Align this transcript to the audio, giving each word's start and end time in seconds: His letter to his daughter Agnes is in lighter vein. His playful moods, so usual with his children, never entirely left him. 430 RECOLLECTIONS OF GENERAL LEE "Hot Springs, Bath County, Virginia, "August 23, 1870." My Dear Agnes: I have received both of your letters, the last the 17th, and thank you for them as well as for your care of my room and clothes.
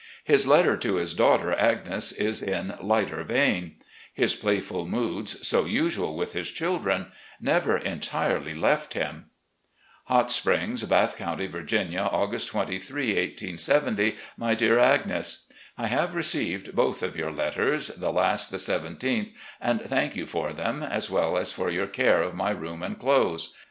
His 0.23 0.47
letter 0.47 0.75
to 0.77 0.95
his 0.95 1.13
daughter 1.13 1.53
Agnes 1.53 2.11
is 2.11 2.41
in 2.41 2.73
lighter 2.81 3.23
vein. 3.23 3.75
His 4.11 4.35
playful 4.35 4.87
moods, 4.87 5.47
so 5.47 5.65
usual 5.65 6.15
with 6.17 6.33
his 6.33 6.49
children, 6.49 7.11
never 7.39 7.77
entirely 7.77 8.55
left 8.55 8.95
him. 8.95 9.25
430 10.07 10.23
RECOLLECTIONS 10.57 10.81
OF 10.81 10.89
GENERAL 10.89 11.03
LEE 11.03 11.03
"Hot 11.03 11.11
Springs, 11.11 11.11
Bath 11.11 11.17
County, 11.17 11.47
Virginia, 11.47 12.09
"August 12.11 12.47
23, 12.47 13.03
1870." 13.09 14.15
My 14.39 14.55
Dear 14.55 14.79
Agnes: 14.79 15.45
I 15.77 15.85
have 15.85 16.15
received 16.15 16.75
both 16.75 17.03
of 17.03 17.15
your 17.15 17.31
letters, 17.31 17.89
the 17.89 18.11
last 18.11 18.49
the 18.49 18.57
17th, 18.57 19.31
and 19.61 19.81
thank 19.83 20.15
you 20.15 20.25
for 20.25 20.51
them 20.51 20.81
as 20.81 21.11
well 21.11 21.37
as 21.37 21.51
for 21.51 21.69
your 21.69 21.85
care 21.85 22.23
of 22.23 22.33
my 22.33 22.49
room 22.49 22.81
and 22.81 22.97
clothes. 22.97 23.53